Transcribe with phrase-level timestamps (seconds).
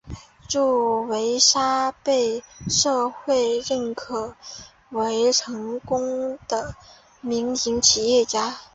[0.49, 4.35] 祝维沙被社会认可
[4.89, 6.73] 为成功的
[7.21, 8.59] 民营企业家。